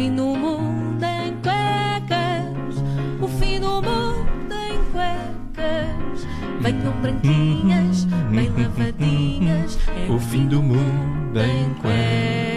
fim 0.00 0.16
do 0.16 0.34
mundo 0.34 1.04
em 1.04 1.36
cuecas, 1.42 2.82
o 3.20 3.28
fim 3.28 3.60
do 3.60 3.82
mundo 3.82 4.54
em 4.54 4.78
cuecas. 4.92 6.26
Venham 6.62 6.92
branquinhas, 7.02 8.04
bem 8.30 8.48
lavadinhas, 8.48 9.78
é 9.88 10.10
O 10.10 10.18
fim 10.18 10.46
do 10.46 10.62
mundo 10.62 11.38
em 11.38 11.74
cuecas. 11.74 12.49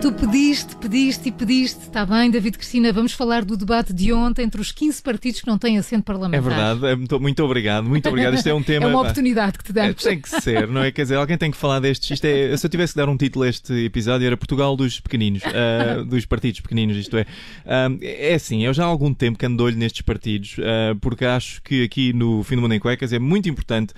Tu 0.00 0.12
pediste, 0.12 0.76
pediste 0.76 1.28
e 1.28 1.32
pediste. 1.32 1.80
Está 1.80 2.06
bem, 2.06 2.30
David 2.30 2.56
Cristina, 2.56 2.92
vamos 2.92 3.12
falar 3.12 3.44
do 3.44 3.56
debate 3.56 3.92
de 3.92 4.12
ontem 4.12 4.42
entre 4.44 4.60
os 4.60 4.70
15 4.70 5.02
partidos 5.02 5.40
que 5.40 5.46
não 5.48 5.58
têm 5.58 5.76
assento 5.76 6.02
É 6.02 6.02
parlamentar. 6.04 6.42
verdade, 6.44 6.86
é 6.86 6.94
muito, 6.96 7.18
muito 7.20 7.42
obrigado, 7.44 7.84
muito 7.88 8.08
obrigado. 8.08 8.34
Isto 8.34 8.48
é 8.48 8.54
um 8.54 8.62
tema. 8.62 8.86
É 8.86 8.88
uma 8.88 9.00
oportunidade 9.00 9.58
que 9.58 9.64
te 9.64 9.70
é, 9.70 9.72
damos. 9.72 10.02
tem 10.02 10.20
que 10.20 10.28
ser, 10.40 10.68
não 10.68 10.82
é? 10.84 10.92
Quer 10.92 11.02
dizer, 11.02 11.16
alguém 11.16 11.36
tem 11.36 11.50
que 11.50 11.56
falar 11.56 11.80
destes. 11.80 12.12
Isto 12.12 12.24
é, 12.26 12.56
se 12.56 12.64
eu 12.64 12.70
tivesse 12.70 12.92
que 12.92 12.96
dar 12.98 13.08
um 13.08 13.16
título 13.16 13.44
a 13.44 13.48
este 13.48 13.72
episódio, 13.84 14.24
era 14.24 14.36
Portugal 14.36 14.76
dos 14.76 15.00
pequeninos, 15.00 15.42
ah, 15.44 16.04
dos 16.04 16.24
partidos 16.24 16.60
pequeninos, 16.60 16.96
isto 16.96 17.16
é. 17.16 17.26
Ah, 17.66 17.88
é 18.00 18.34
assim, 18.34 18.64
eu 18.64 18.72
já 18.72 18.84
há 18.84 18.86
algum 18.86 19.12
tempo 19.12 19.36
que 19.36 19.46
ando 19.46 19.68
nestes 19.72 20.02
partidos, 20.02 20.56
ah, 20.60 20.96
porque 21.00 21.24
acho 21.24 21.60
que 21.62 21.82
aqui 21.82 22.12
no 22.12 22.44
Fim 22.44 22.54
do 22.54 22.62
Mundo 22.62 22.74
em 22.74 22.78
Cuecas 22.80 23.12
é 23.12 23.18
muito 23.18 23.48
importante 23.48 23.92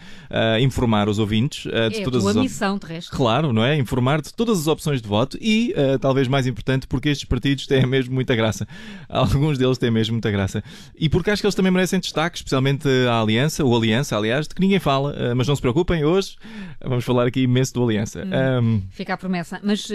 informar 0.63 1.09
os 1.11 1.19
ouvintes 1.19 1.65
de 1.65 1.71
É 1.99 2.01
a 2.01 2.05
todas 2.05 2.23
tua 2.23 2.31
as 2.31 2.37
op- 2.39 2.43
missão, 2.43 2.79
de 2.79 2.87
resto. 2.87 3.15
Claro, 3.15 3.53
não 3.53 3.63
é? 3.63 3.77
Informar 3.77 4.23
de 4.23 4.33
todas 4.33 4.59
as 4.61 4.67
opções 4.67 5.03
de 5.03 5.07
voto 5.09 5.37
e, 5.41 5.75
eh, 5.95 5.99
talvez 5.99 6.29
mais 6.29 6.47
importante, 6.47 6.87
porque 6.87 7.09
estes 7.09 7.27
partidos 7.29 7.67
têm 7.67 7.85
mesmo 7.87 8.15
muita 8.15 8.35
graça. 8.35 8.67
Alguns 9.09 9.59
deles 9.59 9.79
têm 9.79 9.91
mesmo 9.91 10.15
muita 10.15 10.31
graça. 10.31 10.63
E 10.99 11.09
porque 11.09 11.31
acho 11.31 11.43
que 11.43 11.47
eles 11.47 11.55
também 11.55 11.73
merecem 11.73 11.99
destaque, 12.01 12.37
especialmente 12.39 12.89
a 13.09 13.21
Aliança, 13.21 13.65
ou 13.65 13.77
Aliança, 13.77 14.17
aliás, 14.17 14.47
de 14.49 14.55
que 14.55 14.61
ninguém 14.61 14.79
fala, 14.79 15.15
eh, 15.17 15.35
mas 15.35 15.47
não 15.49 15.55
se 15.57 15.61
preocupem, 15.63 16.05
hoje 16.05 16.37
vamos 16.85 17.05
falar 17.05 17.27
aqui 17.27 17.43
imenso 17.43 17.75
do 17.75 17.83
Aliança. 17.85 18.23
Ahm, 18.23 18.81
Fica 18.91 19.15
a 19.15 19.17
promessa. 19.17 19.61
Mas, 19.63 19.89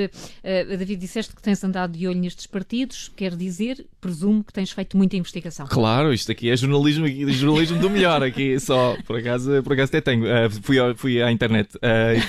eh, 0.43 0.65
David, 0.65 0.97
disseste 0.99 1.35
que 1.35 1.41
tens 1.41 1.63
andado 1.63 1.97
de 1.97 2.07
olho 2.07 2.19
nestes 2.19 2.45
partidos. 2.47 3.11
Quer 3.15 3.35
dizer, 3.35 3.85
presumo 3.99 4.43
que 4.43 4.53
tens 4.53 4.71
feito 4.71 4.95
muita 4.97 5.15
investigação. 5.15 5.65
Claro, 5.67 6.13
isto 6.13 6.31
aqui 6.31 6.49
é 6.49 6.55
jornalismo, 6.57 7.07
jornalismo 7.31 7.79
do 7.79 7.89
melhor 7.89 8.21
aqui, 8.23 8.59
só, 8.59 8.95
por 9.05 9.17
acaso, 9.17 9.61
por 9.63 9.73
acaso 9.73 9.89
até 9.89 10.01
tenho. 10.01 10.25
Eh, 10.27 10.49
fui, 10.49 10.77
ao- 10.79 10.95
fui 10.95 11.21
à 11.21 11.31
internet 11.31 11.69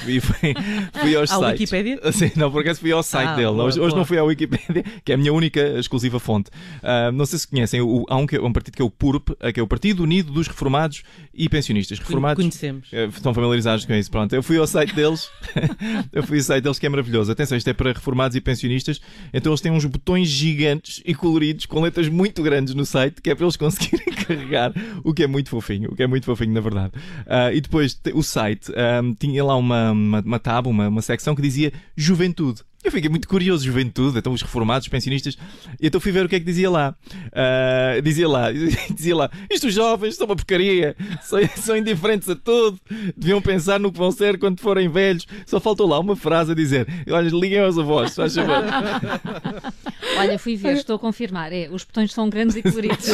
e 0.06 0.20
fui, 0.20 0.54
fui 1.00 1.16
aos 1.16 1.30
À 1.32 1.36
sites. 1.36 1.70
Wikipédia? 1.72 2.12
Sim, 2.12 2.30
não, 2.36 2.50
por 2.50 2.60
acaso 2.62 2.80
fui 2.80 2.92
ao 2.92 3.02
site 3.02 3.28
Ah, 3.28 3.36
dele. 3.36 3.55
Boa, 3.56 3.68
hoje, 3.68 3.80
hoje 3.80 3.96
não 3.96 4.04
fui 4.04 4.18
à 4.18 4.24
Wikipédia, 4.24 4.84
que 5.04 5.12
é 5.12 5.14
a 5.14 5.18
minha 5.18 5.32
única 5.32 5.60
exclusiva 5.78 6.18
fonte. 6.20 6.50
Ah, 6.82 7.10
não 7.12 7.26
sei 7.26 7.38
se 7.38 7.48
conhecem, 7.48 7.80
o- 7.80 8.04
há 8.08 8.16
um, 8.16 8.26
que 8.26 8.36
é- 8.36 8.40
um 8.40 8.52
partido 8.52 8.74
que 8.76 8.82
é 8.82 8.84
o 8.84 8.90
PURP, 8.90 9.30
eh, 9.40 9.52
que 9.52 9.60
é 9.60 9.62
o 9.62 9.66
Partido 9.66 10.02
Unido 10.02 10.32
dos 10.32 10.46
Reformados 10.48 11.02
e 11.34 11.48
Pensionistas. 11.48 11.98
Reformados. 11.98 12.42
Conhecemos. 12.42 12.88
eh, 12.92 13.06
Estão 13.06 13.32
familiarizados 13.34 13.84
com 13.84 13.94
isso, 13.94 14.10
pronto. 14.10 14.32
Eu 14.34 14.42
fui 14.42 14.56
ao 14.58 14.66
site 14.66 14.94
deles, 14.94 15.28
eu 16.12 16.22
fui 16.22 16.38
ao 16.38 16.44
site 16.44 16.62
deles 16.62 16.78
que 16.78 16.86
é 16.86 16.88
maravilhoso. 16.88 17.30
Atenção, 17.32 17.56
isto 17.56 17.68
é 17.68 17.72
para 17.72 17.92
reformados 17.92 18.36
e 18.36 18.40
pensionistas, 18.40 19.00
então 19.32 19.52
eles 19.52 19.60
têm 19.60 19.72
uns 19.72 19.84
botões 19.84 20.28
gigantes 20.28 21.02
e 21.04 21.14
coloridos 21.14 21.66
com 21.66 21.80
letras 21.80 22.08
muito 22.08 22.42
grandes 22.42 22.74
no 22.74 22.84
site, 22.86 23.20
que 23.22 23.30
é 23.30 23.34
para 23.34 23.44
eles 23.44 23.56
conseguirem 23.56 24.12
carregar, 24.14 24.72
o 25.04 25.12
que 25.14 25.22
é 25.22 25.26
muito 25.26 25.48
fofinho, 25.50 25.90
o 25.90 25.96
que 25.96 26.02
é 26.02 26.06
muito 26.06 26.24
fofinho, 26.26 26.52
na 26.52 26.60
verdade. 26.60 26.92
Ah, 27.26 27.52
e 27.52 27.60
depois 27.60 27.98
o 28.14 28.22
site 28.22 28.72
ah, 28.72 29.00
tinha 29.18 29.42
lá 29.44 29.56
uma, 29.56 29.90
uma, 29.92 30.20
uma 30.20 30.38
tab, 30.38 30.66
uma, 30.66 30.88
uma 30.88 31.02
secção 31.02 31.34
que 31.34 31.42
dizia 31.42 31.72
Juventude. 31.96 32.62
Eu 32.86 32.92
fiquei 32.92 33.10
muito 33.10 33.26
curioso, 33.26 33.64
juventude, 33.64 34.16
então 34.16 34.32
os 34.32 34.40
reformados, 34.40 34.86
os 34.86 34.88
pensionistas, 34.88 35.36
e 35.80 35.88
então 35.88 36.00
fui 36.00 36.12
ver 36.12 36.24
o 36.24 36.28
que 36.28 36.36
é 36.36 36.38
que 36.38 36.46
dizia 36.46 36.70
lá. 36.70 36.94
Ah, 37.32 38.00
dizia 38.00 38.28
lá, 38.28 38.52
dizia 38.94 39.16
lá, 39.16 39.28
isto 39.50 39.66
os 39.66 39.74
jovens 39.74 40.14
são 40.14 40.24
uma 40.24 40.36
porcaria, 40.36 40.94
são, 41.20 41.40
são 41.58 41.76
indiferentes 41.76 42.28
a 42.30 42.36
tudo, 42.36 42.78
deviam 43.16 43.42
pensar 43.42 43.80
no 43.80 43.90
que 43.90 43.98
vão 43.98 44.12
ser 44.12 44.38
quando 44.38 44.60
forem 44.60 44.88
velhos. 44.88 45.26
Só 45.46 45.58
faltou 45.58 45.88
lá 45.88 45.98
uma 45.98 46.14
frase 46.14 46.52
a 46.52 46.54
dizer, 46.54 46.86
olha, 47.10 47.28
liguem 47.28 47.58
aos 47.58 47.76
avós, 47.76 48.14
faz 48.14 48.36
favor. 48.36 48.62
Olha, 50.18 50.38
fui 50.38 50.56
ver, 50.56 50.76
estou 50.76 50.96
a 50.96 50.98
confirmar. 50.98 51.52
É, 51.52 51.68
os 51.70 51.84
botões 51.84 52.12
são 52.12 52.30
grandes 52.30 52.56
e 52.56 52.62
coloridos. 52.62 53.08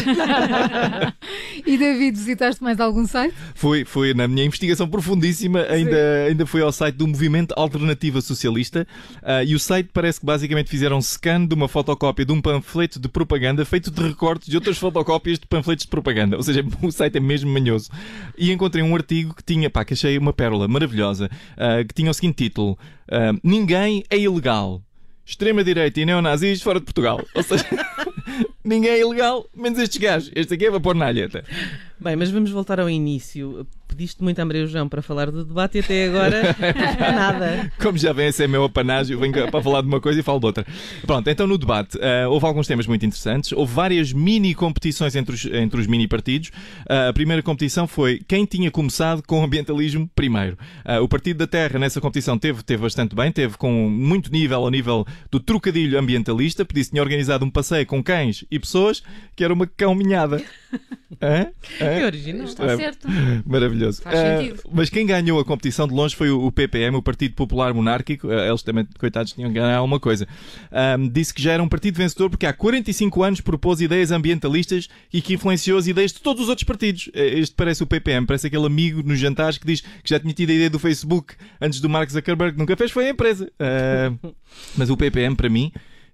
E 1.66 1.76
David, 1.76 2.16
visitaste 2.16 2.62
mais 2.62 2.78
algum 2.78 3.06
site? 3.06 3.34
Fui, 3.54 3.84
fui 3.84 4.14
na 4.14 4.28
minha 4.28 4.44
investigação 4.44 4.88
profundíssima, 4.88 5.62
ainda, 5.68 6.24
ainda 6.28 6.46
fui 6.46 6.60
ao 6.60 6.72
site 6.72 6.96
do 6.96 7.06
Movimento 7.06 7.54
Alternativa 7.56 8.20
Socialista 8.20 8.86
ah, 9.22 9.42
e 9.42 9.54
o 9.54 9.60
site 9.62 9.90
parece 9.92 10.20
que 10.20 10.26
basicamente 10.26 10.68
fizeram 10.68 10.98
um 10.98 11.02
scan 11.02 11.46
de 11.46 11.54
uma 11.54 11.68
fotocópia 11.68 12.24
de 12.24 12.32
um 12.32 12.40
panfleto 12.40 12.98
de 12.98 13.08
propaganda 13.08 13.64
feito 13.64 13.90
de 13.90 14.02
recortes 14.02 14.48
de 14.48 14.56
outras 14.56 14.78
fotocópias 14.78 15.38
de 15.38 15.46
panfletos 15.46 15.84
de 15.84 15.90
propaganda. 15.90 16.36
Ou 16.36 16.42
seja, 16.42 16.64
o 16.82 16.90
site 16.90 17.16
é 17.16 17.20
mesmo 17.20 17.50
manhoso. 17.50 17.90
E 18.36 18.52
encontrei 18.52 18.82
um 18.82 18.94
artigo 18.94 19.34
que 19.34 19.42
tinha, 19.42 19.70
pá, 19.70 19.84
que 19.84 19.94
achei 19.94 20.18
uma 20.18 20.32
pérola 20.32 20.68
maravilhosa, 20.68 21.30
ah, 21.56 21.84
que 21.84 21.94
tinha 21.94 22.10
o 22.10 22.14
seguinte 22.14 22.44
título: 22.44 22.78
ah, 23.10 23.32
Ninguém 23.42 24.04
é 24.10 24.18
ilegal. 24.18 24.82
Extrema-direita 25.24 26.00
e 26.00 26.04
neonazis 26.04 26.62
fora 26.62 26.80
de 26.80 26.84
Portugal. 26.84 27.24
Ou 27.34 27.42
seja, 27.42 27.64
ninguém 28.64 28.90
é 28.90 29.00
ilegal, 29.00 29.46
menos 29.54 29.78
estes 29.78 29.98
gajos. 29.98 30.30
Este 30.34 30.54
aqui 30.54 30.66
é 30.66 30.80
pôr 30.80 30.94
na 30.94 31.06
alheta. 31.06 31.44
Bem, 32.00 32.16
mas 32.16 32.30
vamos 32.30 32.50
voltar 32.50 32.80
ao 32.80 32.90
início. 32.90 33.66
Pediste 33.92 34.22
muito 34.22 34.38
a 34.40 34.44
Maria 34.44 34.66
João 34.66 34.88
para 34.88 35.02
falar 35.02 35.30
do 35.30 35.44
debate 35.44 35.76
e 35.76 35.80
até 35.80 36.06
agora 36.06 36.56
nada. 37.12 37.70
Como 37.78 37.98
já 37.98 38.10
vem, 38.10 38.28
esse 38.28 38.42
é 38.42 38.48
meu 38.48 38.64
apanágio, 38.64 39.18
venho 39.18 39.32
para 39.50 39.62
falar 39.62 39.82
de 39.82 39.86
uma 39.86 40.00
coisa 40.00 40.18
e 40.18 40.22
falo 40.22 40.40
de 40.40 40.46
outra. 40.46 40.66
Pronto, 41.06 41.28
então 41.28 41.46
no 41.46 41.58
debate 41.58 41.98
ah, 42.00 42.26
houve 42.30 42.46
alguns 42.46 42.66
temas 42.66 42.86
muito 42.86 43.04
interessantes, 43.04 43.52
houve 43.52 43.72
várias 43.74 44.10
mini 44.10 44.54
competições 44.54 45.14
entre 45.14 45.34
os, 45.34 45.44
entre 45.44 45.78
os 45.78 45.86
mini 45.86 46.08
partidos. 46.08 46.50
Ah, 46.88 47.08
a 47.08 47.12
primeira 47.12 47.42
competição 47.42 47.86
foi 47.86 48.22
quem 48.26 48.46
tinha 48.46 48.70
começado 48.70 49.22
com 49.26 49.42
o 49.42 49.44
ambientalismo 49.44 50.10
primeiro. 50.14 50.56
Ah, 50.84 51.02
o 51.02 51.08
Partido 51.08 51.36
da 51.38 51.46
Terra 51.46 51.78
nessa 51.78 52.00
competição 52.00 52.38
teve, 52.38 52.62
teve 52.62 52.82
bastante 52.82 53.14
bem, 53.14 53.30
teve 53.30 53.58
com 53.58 53.70
muito 53.90 54.32
nível 54.32 54.60
ao 54.60 54.70
nível 54.70 55.06
do 55.30 55.38
trocadilho 55.38 55.98
ambientalista, 55.98 56.64
por 56.64 56.78
isso 56.78 56.90
tinha 56.90 57.02
organizado 57.02 57.44
um 57.44 57.50
passeio 57.50 57.84
com 57.84 58.02
cães 58.02 58.42
e 58.50 58.58
pessoas 58.58 59.02
que 59.36 59.44
era 59.44 59.52
uma 59.52 59.66
cão-minhada. 59.66 60.42
Hã? 61.20 61.46
Hã? 61.80 61.84
É 61.84 62.04
original. 62.06 62.46
Está 62.46 62.64
É. 62.64 62.76
certo. 62.76 63.06
Maravilhoso. 63.46 64.02
Faz 64.02 64.18
Ah, 64.18 64.38
sentido. 64.38 64.60
mas 64.72 64.88
quem 64.90 65.06
ganhou 65.06 65.38
a 65.38 65.44
competição 65.44 65.86
de 65.86 65.94
longe 65.94 66.16
foi 66.16 66.30
o, 66.30 66.50
PPM, 66.50 66.96
o 66.96 67.02
Partido 67.02 67.34
Popular 67.34 67.72
Monárquico. 67.74 68.30
Ah, 68.30 68.46
eles 68.48 68.62
também, 68.62 68.86
coitados, 68.98 69.32
tinham 69.32 69.50
que 69.50 69.58
ganhar 69.58 69.76
alguma 69.76 70.00
coisa. 70.00 70.26
Ah, 70.70 70.96
disse 71.12 71.32
que 71.32 71.42
já 71.42 71.52
era 71.52 71.62
um 71.62 71.68
partido 71.68 71.96
vencedor 71.96 72.28
porque 72.30 72.46
há 72.46 72.52
45 72.52 73.22
anos 73.22 73.40
propôs 73.40 73.80
ideias 73.80 74.10
ambientalistas 74.10 74.88
e 75.12 75.20
que 75.22 75.34
influenciou 75.34 75.78
as 75.78 75.86
ideias 75.86 76.12
de 76.12 76.20
todos 76.20 76.42
os 76.44 76.48
outros 76.48 76.64
partidos. 76.64 77.10
Ah, 77.14 77.20
Este 77.20 77.54
parece 77.54 77.82
o 77.82 77.86
PPM, 77.86 78.26
parece 78.26 78.46
aquele 78.46 78.66
amigo 78.66 79.02
nos 79.02 79.18
jantares 79.18 79.58
que 79.58 79.66
diz 79.66 79.80
que 79.80 79.88
já 80.10 80.18
tinha 80.18 80.32
tido 80.34 80.50
a 80.50 80.54
ideia 80.54 80.70
do 80.70 80.78
Facebook 80.78 81.34
antes 81.60 81.80
do 81.80 81.88
Mark 81.88 82.10
Zuckerberg, 82.10 82.58
nunca 82.58 82.76
fez, 82.76 82.90
foi 82.90 83.06
a 83.06 83.10
empresa. 83.10 83.50
Ah, 83.60 84.12
mas 84.76 84.90
o 84.90 84.96
PPM, 84.96 85.36
para 85.36 85.48
mim, 85.48 85.70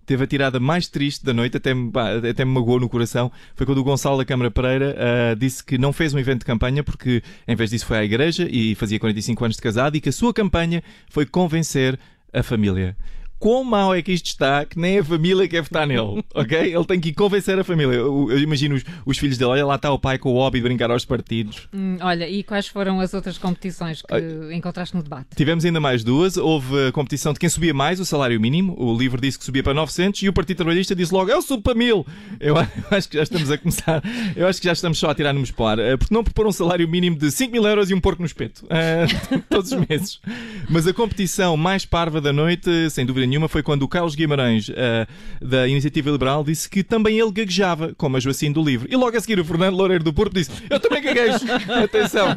teve 0.08 0.24
a 0.24 0.26
tirada 0.26 0.58
mais 0.58 0.88
triste 0.88 1.22
da 1.22 1.34
noite, 1.34 1.58
até, 1.58 1.74
me- 1.74 1.92
até 2.30 2.42
me 2.44 2.50
magoou 2.52 2.80
no 2.80 2.88
coração, 2.88 3.30
foi 3.54 3.66
quando 3.66 3.76
o 3.78 3.84
Gonçalo 3.84 4.16
da 4.16 4.24
Câmara 4.24 4.50
Pereira 4.50 4.96
ah, 4.98 5.34
disse 5.34 5.62
que 5.62 5.76
não 5.76 5.92
fez 5.92 6.14
um 6.14 6.18
evento 6.18 6.40
de 6.40 6.46
campanha 6.46 6.82
porque, 6.82 7.22
em 7.46 7.54
vez 7.54 7.68
disso, 7.68 7.84
foi 7.84 7.98
à 7.98 8.04
igreja 8.04 8.48
e 8.50 8.74
fazia 8.74 8.98
45 8.98 9.44
anos 9.44 9.56
de 9.56 9.62
casado 9.62 9.96
e 9.96 10.00
que 10.00 10.08
a 10.08 10.12
sua 10.12 10.32
campanha 10.32 10.82
foi 11.10 11.26
convencer 11.26 11.98
a 12.32 12.42
família. 12.42 12.96
Quão 13.38 13.62
mau 13.64 13.94
é 13.94 14.02
que 14.02 14.12
isto 14.12 14.26
está 14.26 14.64
que 14.64 14.78
nem 14.78 14.98
a 14.98 15.04
família 15.04 15.46
quer 15.48 15.62
votar 15.62 15.86
nele, 15.86 16.24
ok? 16.34 16.58
Ele 16.74 16.84
tem 16.84 17.00
que 17.00 17.10
ir 17.10 17.14
convencer 17.14 17.58
a 17.58 17.64
família. 17.64 17.94
Eu, 17.94 18.28
eu 18.30 18.38
imagino 18.38 18.74
os, 18.74 18.84
os 19.06 19.18
filhos 19.18 19.38
dele, 19.38 19.50
olha 19.52 19.66
lá 19.66 19.76
está 19.76 19.90
o 19.92 19.98
pai 19.98 20.18
com 20.18 20.30
o 20.30 20.34
hobby 20.34 20.58
de 20.58 20.64
brincar 20.64 20.90
aos 20.90 21.04
partidos. 21.04 21.68
Hum, 21.72 21.96
olha, 22.00 22.28
e 22.28 22.42
quais 22.42 22.66
foram 22.68 23.00
as 23.00 23.14
outras 23.14 23.38
competições 23.38 24.02
que 24.02 24.54
encontraste 24.54 24.94
no 24.96 25.02
debate? 25.02 25.28
Tivemos 25.36 25.64
ainda 25.64 25.80
mais 25.80 26.02
duas. 26.04 26.36
Houve 26.36 26.88
a 26.88 26.92
competição 26.92 27.32
de 27.32 27.38
quem 27.38 27.48
subia 27.48 27.72
mais 27.72 28.00
o 28.00 28.04
salário 28.04 28.40
mínimo. 28.40 28.74
O 28.78 28.96
LIVRE 28.96 29.20
disse 29.20 29.38
que 29.38 29.44
subia 29.44 29.62
para 29.62 29.74
900 29.74 30.22
e 30.22 30.28
o 30.28 30.32
Partido 30.32 30.56
Trabalhista 30.58 30.94
disse 30.94 31.12
logo: 31.14 31.30
Eu 31.30 31.40
subo 31.40 31.62
para 31.62 31.74
1000. 31.74 32.06
Eu 32.40 32.56
eu 32.58 32.96
acho 32.96 33.08
que 33.08 33.16
já 33.16 33.22
estamos 33.22 33.50
a 33.50 33.58
começar. 33.58 34.02
Eu 34.34 34.46
acho 34.48 34.60
que 34.60 34.66
já 34.66 34.72
estamos 34.72 34.98
só 34.98 35.10
a 35.10 35.14
tirar-nos 35.14 35.50
para. 35.50 35.82
Eh, 35.82 35.96
Porque 35.96 36.12
não 36.12 36.24
propor 36.24 36.46
um 36.46 36.52
salário 36.52 36.88
mínimo 36.88 37.16
de 37.16 37.30
5 37.30 37.52
mil 37.52 37.64
euros 37.66 37.90
e 37.90 37.94
um 37.94 38.00
porco 38.00 38.20
no 38.22 38.26
espeto. 38.26 38.64
eh, 38.70 39.06
todos 39.48 39.70
os 39.72 39.86
meses. 39.88 40.20
Mas 40.68 40.86
a 40.86 40.92
competição 40.92 41.56
mais 41.56 41.84
parva 41.84 42.20
da 42.20 42.32
noite, 42.32 42.90
sem 42.90 43.06
dúvida 43.06 43.27
nenhuma, 43.28 43.48
foi 43.48 43.62
quando 43.62 43.82
o 43.82 43.88
Carlos 43.88 44.14
Guimarães, 44.14 44.70
eh, 44.74 45.06
da 45.40 45.68
Iniciativa 45.68 46.10
Liberal, 46.10 46.42
disse 46.42 46.68
que 46.68 46.82
também 46.82 47.18
ele 47.18 47.30
gaguejava, 47.30 47.94
como 47.96 48.16
a 48.16 48.20
Joacine 48.20 48.52
do 48.52 48.62
Livre. 48.62 48.88
E 48.90 48.96
logo 48.96 49.16
a 49.16 49.20
seguir 49.20 49.38
o 49.38 49.44
Fernando 49.44 49.76
Loureiro 49.76 50.02
do 50.02 50.12
Porto 50.12 50.34
disse: 50.34 50.50
Eu 50.68 50.80
também 50.80 51.02
gaguejo. 51.02 51.38
Atenção. 51.84 52.28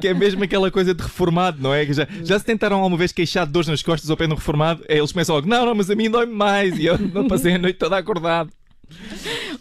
Que 0.00 0.08
é 0.08 0.14
mesmo 0.14 0.44
aquela 0.44 0.70
coisa 0.70 0.94
de 0.94 1.02
reformado, 1.02 1.60
não 1.60 1.74
é? 1.74 1.84
Que 1.84 1.92
Já, 1.92 2.06
já 2.22 2.38
se 2.38 2.44
tentaram 2.44 2.76
alguma 2.76 2.96
vez 2.96 3.12
queixar 3.12 3.46
de 3.46 3.52
dores 3.52 3.68
nas 3.68 3.82
costas 3.82 4.10
ao 4.10 4.16
pé 4.16 4.26
um 4.26 4.34
reformado? 4.34 4.84
É, 4.88 4.98
eles 4.98 5.12
começam 5.12 5.34
logo: 5.34 5.48
Não, 5.48 5.66
não, 5.66 5.74
mas 5.74 5.90
a 5.90 5.94
mim 5.94 6.10
dói-me 6.10 6.34
mais. 6.34 6.78
E 6.78 6.86
eu 6.86 6.98
não 6.98 7.26
passei 7.26 7.54
a 7.54 7.58
noite 7.58 7.78
toda 7.78 7.96
acordado. 7.96 8.50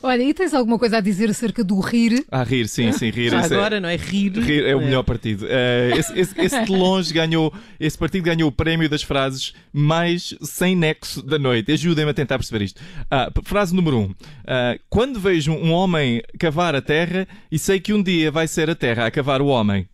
Olha, 0.03 0.21
e 0.23 0.33
tens 0.33 0.53
alguma 0.53 0.77
coisa 0.77 0.97
a 0.97 1.01
dizer 1.01 1.29
acerca 1.29 1.63
do 1.63 1.79
rir? 1.79 2.23
A 2.31 2.43
rir, 2.43 2.67
sim, 2.67 2.91
sim, 2.91 3.09
rir. 3.09 3.29
Já 3.31 3.41
é- 3.41 3.45
agora, 3.45 3.79
não 3.79 3.89
é? 3.89 3.95
Rir. 3.95 4.31
Rir 4.39 4.65
é 4.65 4.75
o 4.75 4.79
melhor 4.79 5.03
partido. 5.03 5.45
Eh, 5.49 5.91
esse, 5.97 6.19
esse- 6.19 6.39
esse 6.41 6.63
de 6.65 6.71
longe 6.71 7.11
ganhou, 7.13 7.51
esse 7.79 7.97
partido 7.97 8.23
ganhou 8.23 8.47
o 8.49 8.51
prémio 8.51 8.87
das 8.87 9.01
frases 9.01 9.53
mais 9.73 10.35
sem 10.41 10.75
nexo 10.75 11.21
da 11.23 11.39
noite. 11.39 11.71
Ajudem-me 11.71 12.11
a 12.11 12.13
tentar 12.13 12.37
perceber 12.37 12.63
isto. 12.63 12.81
Ah, 13.09 13.31
p- 13.31 13.41
frase 13.43 13.75
número 13.75 13.97
um. 13.99 14.13
Ah, 14.45 14.77
quando 14.89 15.19
vejo 15.19 15.51
um 15.51 15.71
homem 15.71 16.21
cavar 16.39 16.75
a 16.75 16.81
terra 16.81 17.27
e 17.51 17.57
sei 17.57 17.79
que 17.79 17.91
um 17.93 18.01
dia 18.03 18.29
vai 18.31 18.47
ser 18.47 18.69
a 18.69 18.75
terra 18.75 19.07
a 19.07 19.11
cavar 19.11 19.41
o 19.41 19.47
homem. 19.47 19.87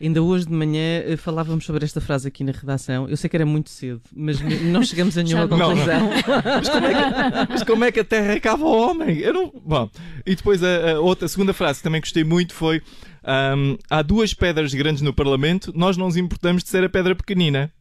Ainda 0.00 0.22
hoje 0.22 0.46
de 0.46 0.52
manhã 0.52 1.02
eh, 1.06 1.16
falávamos 1.16 1.64
sobre 1.64 1.84
esta 1.84 2.00
frase 2.00 2.28
aqui 2.28 2.42
na 2.42 2.52
redação. 2.52 3.08
Eu 3.08 3.16
sei 3.16 3.30
que 3.30 3.36
era 3.36 3.46
muito 3.46 3.70
cedo, 3.70 4.02
mas 4.14 4.40
não 4.40 4.82
chegamos 4.82 5.16
a 5.16 5.22
nenhuma 5.24 5.48
conclusão. 5.48 6.10
Mas 6.44 6.68
como, 6.68 6.86
é 6.86 6.94
que, 6.94 7.52
mas 7.52 7.62
como 7.62 7.84
é 7.84 7.92
que 7.92 8.00
a 8.00 8.04
Terra 8.04 8.34
acaba 8.34 8.64
o 8.64 8.72
homem? 8.72 9.18
Eu 9.18 9.32
não... 9.32 9.52
Bom, 9.64 9.90
e 10.26 10.34
depois 10.34 10.62
a, 10.62 10.92
a 10.92 11.00
outra, 11.00 11.26
a 11.26 11.28
segunda 11.28 11.52
frase 11.52 11.78
que 11.78 11.84
também 11.84 12.00
gostei 12.00 12.24
muito 12.24 12.54
foi: 12.54 12.82
ahm, 13.22 13.76
Há 13.88 14.02
duas 14.02 14.34
pedras 14.34 14.74
grandes 14.74 15.02
no 15.02 15.12
Parlamento, 15.12 15.72
nós 15.74 15.96
não 15.96 16.06
nos 16.06 16.16
importamos 16.16 16.62
de 16.62 16.70
ser 16.70 16.84
a 16.84 16.88
pedra 16.88 17.14
pequenina. 17.14 17.72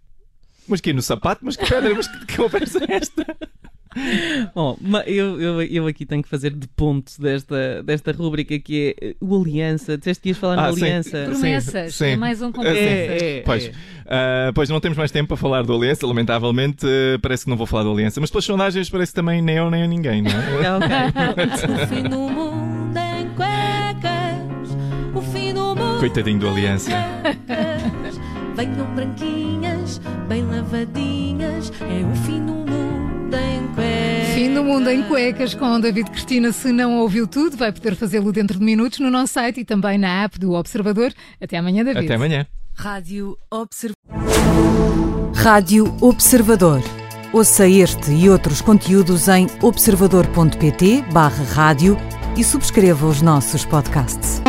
Mas 0.68 0.80
que 0.80 0.94
no 0.94 1.02
sapato? 1.02 1.42
Mas 1.44 1.56
que 1.56 1.68
pedra? 1.68 1.94
Mas 1.94 2.08
que, 2.08 2.26
que 2.26 2.38
conversa 2.38 2.80
é 2.88 2.96
esta? 2.96 3.26
Bom, 4.56 4.78
eu, 5.06 5.40
eu, 5.42 5.62
eu 5.64 5.88
aqui 5.88 6.06
tenho 6.06 6.22
que 6.24 6.30
fazer 6.30 6.52
de 6.52 6.68
ponto 6.68 7.12
desta, 7.22 7.84
desta 7.84 8.12
rúbrica 8.12 8.58
que 8.60 8.96
é 9.00 9.08
eh, 9.10 9.16
o 9.22 9.36
Aliança. 9.40 9.98
Disseste 9.98 10.22
que 10.24 10.30
ias 10.30 10.38
falar 10.38 10.60
Ah, 10.60 10.70
no 10.70 10.76
sim. 10.78 10.84
Aliança. 10.84 11.26
Promessas. 11.30 11.96
sim. 11.96 12.06
É 12.06 12.16
mais 12.16 12.42
um 12.42 12.50
É, 12.50 12.52
complexo. 12.52 12.80
É, 12.80 13.38
é, 13.38 13.42
Pois, 13.46 13.66
é. 13.66 13.72
ah, 14.08 14.52
pois 14.54 14.70
não 14.70 14.80
temos 14.80 14.98
mais 14.98 15.12
tempo 15.12 15.28
para 15.30 15.38
falar 15.38 15.64
do 15.64 15.74
Aliança, 15.76 16.06
lamentavelmente. 16.08 16.86
eh, 16.86 17.18
parece 17.22 17.44
que 17.46 17.50
não 17.50 17.58
vou 17.58 17.66
falar 17.68 17.84
do 17.84 17.92
Aliança, 17.92 18.20
mas 18.22 18.30
pelas 18.30 18.46
sondagens 18.46 18.90
parece 18.90 19.12
que 19.12 19.16
também 19.16 19.42
nem 19.42 19.58
eu 19.58 19.70
nem 19.70 19.82
eu 19.84 19.88
ninguém, 19.88 20.22
não 20.22 20.32
é? 20.32 20.66
Ah, 20.68 20.78
ok. 21.32 21.74
O 21.84 21.88
fim 21.88 22.04
do 22.04 22.18
mundo 22.30 22.98
em 22.98 23.28
cuecas. 23.36 24.78
O 25.16 25.22
fim 25.22 25.54
do 25.54 25.76
mundo. 25.76 26.00
Coitadinho 26.00 26.40
do 26.40 26.48
Aliança. 26.50 26.92
em 26.92 27.36
cuecas. 27.46 28.20
Venham 28.56 28.86
branquinhas, 28.96 30.00
bem 30.28 30.44
lavadinhas. 30.46 31.72
É 31.82 32.06
o 32.06 32.16
fim 32.26 32.40
do 32.46 32.52
mundo 32.54 32.73
Fim 34.34 34.54
do 34.54 34.64
mundo 34.64 34.90
em 34.90 35.04
cuecas 35.04 35.54
com 35.54 35.80
David 35.80 36.10
Cristina. 36.10 36.52
Se 36.52 36.72
não 36.72 36.98
ouviu 37.00 37.28
tudo, 37.28 37.56
vai 37.56 37.72
poder 37.72 37.96
fazê-lo 37.96 38.32
dentro 38.32 38.58
de 38.58 38.66
minutos 38.66 39.00
no 39.00 39.10
nosso 39.10 39.34
site 39.34 39.62
e 39.62 39.66
também 39.66 39.98
na 39.98 40.24
app 40.24 40.40
do 40.40 40.54
Observador. 40.54 41.14
Até 41.42 41.58
amanhã, 41.58 41.84
David. 41.84 42.06
Até 42.06 42.16
amanhã. 42.16 42.48
Rádio 42.74 43.38
Observador. 43.52 43.94
Rádio 45.36 45.96
Observador. 46.02 46.82
Ouça 47.32 47.68
este 47.68 48.12
e 48.12 48.30
outros 48.30 48.62
conteúdos 48.62 49.28
em 49.28 49.48
observador.pt/barra 49.62 51.44
rádio 51.46 51.98
e 52.38 52.44
subscreva 52.44 53.08
os 53.08 53.22
nossos 53.22 53.66
podcasts. 53.66 54.42